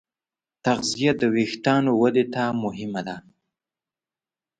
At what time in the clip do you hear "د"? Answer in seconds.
1.21-1.21